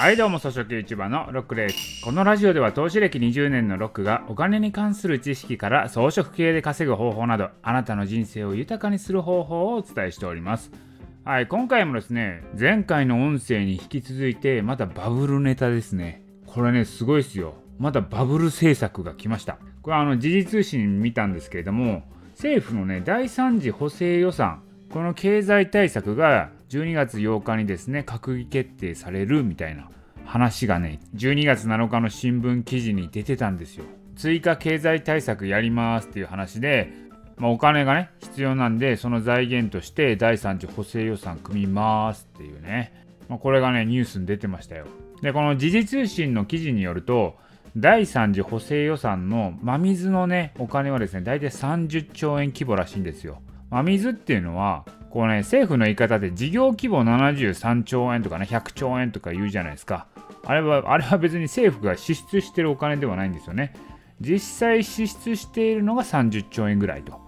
[0.00, 2.04] はいどうも、草食 YouTuber のロックです。
[2.04, 10.70] このラジオでは投資歴20年のロックがお金に関する知識から装飾系で稼ぐ方法など、あなたの人生を豊かにする方法をお伝えしております。
[11.24, 16.22] はい、今回もですね、前回の音声に引き続いて、またバブルネタですね。
[16.46, 17.54] これね、すごいですよ。
[17.80, 19.58] またバブル政策が来ました。
[19.82, 22.04] これあの時事通信見たんですけれども、
[22.36, 24.62] 政府のね、第3次補正予算、
[24.92, 29.88] この経済対策が12月8日にですね、閣議決定されるみたいな
[30.24, 33.84] 話がね、12月7日の新聞記事に出てたんですよ。
[34.16, 36.92] 追加経済対策やりますっていう話で、
[37.38, 42.92] まあ、お金がね、必要なんで、その財源として第3次補正予算組みますっていうね、
[43.28, 44.86] まあ、これがね、ニュースに出てましたよ。
[45.22, 47.36] で、この時事通信の記事によると、
[47.76, 53.40] 第3次補正予算の真水のね、お金はですね、大体30兆円規模らしいんですよ。
[53.70, 60.06] 真水っていうのは、こうね、政府の言い方で事業規模73兆円とかね、100兆円とか言うじゃないですか。
[60.44, 63.74] あれは、あれは別に政府が支出してるお金ではないんですよね。
[64.20, 67.20] 実際支出しているのが30兆円ぐらいと。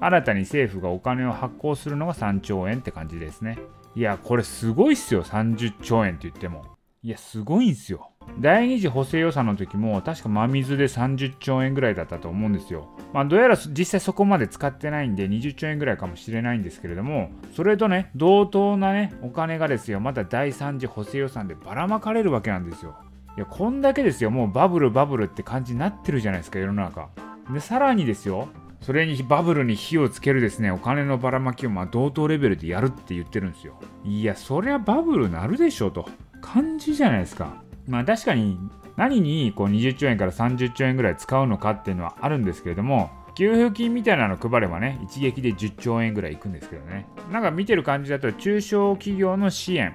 [0.00, 3.58] 新たに政府がお金を発行するのが3兆円って感じですね。
[3.94, 6.64] いや、これすごいっすよ、30兆円って言っても。
[7.02, 8.10] いや、すごいんすよ。
[8.38, 12.88] 第2次補正予算の時も確か真水で30兆円ぐらいだったと思うんですよ。
[13.12, 22.96] まあどうやら実際そこまで使ってないんで20兆円ぐらいかもしれないんですけれども、それとね、同等なね、お金がですよ、また第3次補正予算でばらまかれるわけなんですよ。
[23.36, 27.08] いや、こんだけですよ、もうバブルバブルって感じになってるじゃないですか、世の中。
[27.52, 28.48] で、さらにですよ、
[28.80, 33.78] それにバブルに火をつけるですね、お金のばらまきをま同等レベルでやるって言ってるんですよ。
[34.04, 36.08] いや、そりゃバブルなるでしょと。
[36.40, 37.65] 感じじゃないですか。
[37.86, 38.58] まあ確かに
[38.96, 47.06] 何にこう20兆円から30兆円ぐらい使うのかっていうのはあるんですけれども、給付金みたいなの配ればね、一撃で10兆円ぐらいいくんですけどね。
[47.30, 49.94] なんか見てる感じだと、中小企業の支援、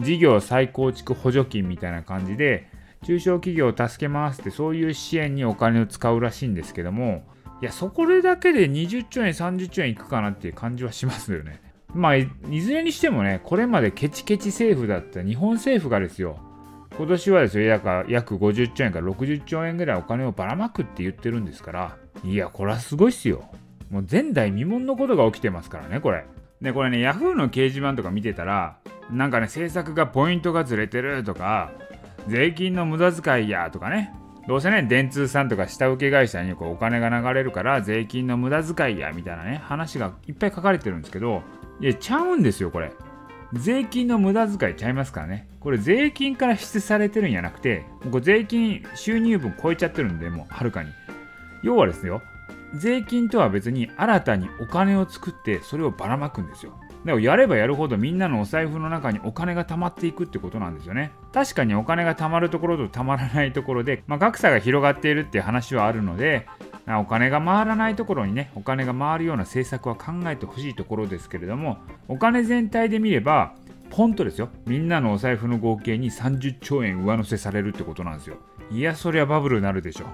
[0.00, 2.68] 事業再構築補助金みたいな感じで、
[3.04, 7.22] 中小企業を助けますって、そういう支援にお金を使うらしいんですけども、
[7.60, 11.60] いや、そこだけで20兆円、30兆円いくかなっていう感じはしますよね。
[11.94, 12.28] まあい、
[12.60, 16.38] ずれにしてもね、これまでケチケチ政府だった日本政府がですよ、
[16.96, 17.66] 今年はですよ、
[18.08, 23.50] 約50兆円から60兆円ぐらいお金をばらまくって言ってるんですから、いや、これはすごいっすよ。
[23.90, 26.24] もう前代未聞のことが起きてますからね、これ。
[26.60, 28.78] で、これね、Yahoo の掲示板とか見てたら、
[29.10, 31.72] なんかね、政策がポイントがずれてるとか、
[32.28, 34.14] 税金の無駄遣いやとかね、
[34.46, 41.42] どうせね、電通さんとか下請け会社にこうお金が流れるから税金の無駄遣いやみたいなね、話がいっぱい書かれてるんですけど、
[41.80, 42.92] いや、ちゃうんですよ、これ。
[43.54, 45.48] 税金の無駄遣いちゃいますからね。
[45.60, 50.90] これ税金から支出されてるんじゃなくて、これ税金収入分超えちゃってるんで、もうはるかに。
[51.62, 52.22] 要はですよ、
[52.74, 56.72] 税金とは別に新たにお金を作ってそれをばらまくんですよ。
[57.04, 61.12] だからやればやるほどみんなのお財布の中にお金が貯まっていくってことなんですよね。
[61.32, 66.46] 確かにお金が貯まるところと貯まらないところで、まあ、格差が広がっているっていう話はあるので、
[66.86, 71.78] お金が回らないところにね、お金が回るような政策は考えてほしいところですけれども、
[72.08, 73.54] お金全体で見れば、
[73.90, 78.36] ポンとですよ、みんなのお財布の合計に30兆円上乗せされるってことなんですよ。
[78.70, 80.06] いや、そりゃバブルになるでしょ。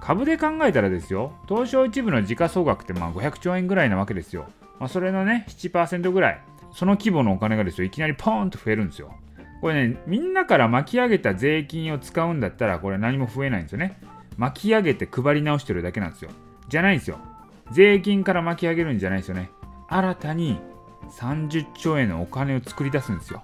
[0.00, 4.46] 株で考えたらですよ、東証一部の時価総額ってまあ500兆円ぐらいなわけですよ。
[4.78, 6.40] まあ、それのね、7%ぐらい、
[6.72, 9.14] その規模のお金がですよ、いきなりポーンと増えるんですよ。
[9.60, 13.96] これね、みんなから巻き上げた税金を使うんだったら、これ何も増えないんですよね。
[14.36, 16.30] 巻き上げて配り直してるだけなんですよ。
[16.68, 17.18] じゃないんですよ。
[17.72, 19.50] 税金から巻き上げるんじゃないですよね。
[19.88, 20.58] 新たに
[21.18, 23.42] 30兆円のお金を作り出すんですよ。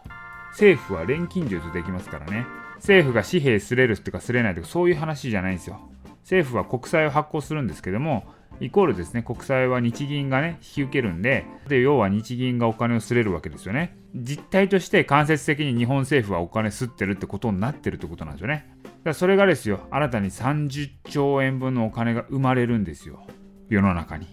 [0.50, 2.46] 政府は錬金術できますからね。
[2.76, 5.80] 政府が紙幣すれるとかすれないとかそういう話じゃないんですよ。
[6.22, 8.24] 政府は国債を発行するんですけども、
[8.60, 13.96] イコールですね、国債は日銀がね、引き受けるんで、で要は日銀がお金をすれるわけですよね。
[14.14, 18.66] 実態として間接的に日本政府はお金すってるってことになってるってことなんですよね。
[19.08, 23.26] だそれがですよ、新たに30兆円分のお金が生まれるんですよ。
[23.68, 24.26] 世の中に。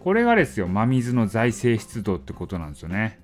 [0.00, 3.20] これがですよ、真水の財政出動ってことなんですよね。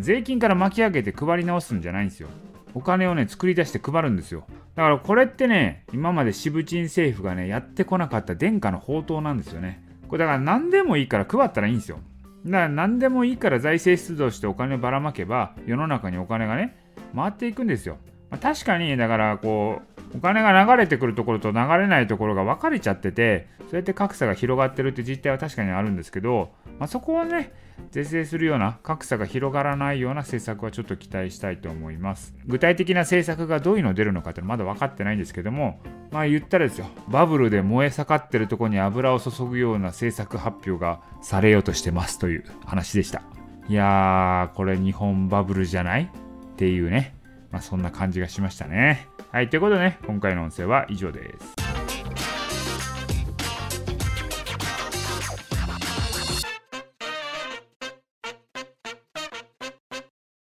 [0.00, 2.28] 税金から巻き上げて配り直すんじゃないんですよ。
[2.74, 4.44] お金をね、作り出して配るんですよ。
[4.74, 9.82] だからこれってね、今まで渋鎮政府がね、やってこなかった殿下の宝刀なんですよね。
[10.08, 12.00] これだから何でもいいから配ったらいいんですよ。
[12.44, 16.76] だから何でもいいから財政出動してお金をばらまけば、世の中にお金がね、
[17.14, 17.96] 回っていくんですよ。
[18.30, 27.52] まあ、確かに、だからこう、お金が流れてくるところと流れないところが分かれちゃっててそうやって格差が広がってるって実態は確かにあるんですけど、まあ、そこはね
[27.90, 32.34] 是正するような格差が広がらないような政策はちょっと期待したいと思います。
[32.46, 35.80] 具体的な政策がどういうの出るのかってまだ分かってないんですけども
[36.10, 36.86] まあ言ったらですよ。
[37.08, 43.22] バブルで燃え盛ってるとこに油を注ぐような政策発表がされようとしてますという話でした。
[43.68, 46.04] いやーこれ日本バブルじゃない？
[46.04, 47.14] っていうね。
[47.52, 49.06] まあ、そんな感じがしましたね。
[49.32, 51.65] はい、ということでね、今回の音声は以上です。